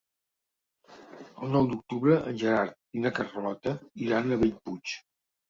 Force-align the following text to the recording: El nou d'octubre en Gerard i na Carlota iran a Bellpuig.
El 1.25 1.53
nou 1.55 1.67
d'octubre 1.73 2.17
en 2.31 2.41
Gerard 2.45 2.99
i 3.01 3.05
na 3.05 3.13
Carlota 3.19 3.77
iran 4.09 4.31
a 4.31 4.43
Bellpuig. 4.43 4.99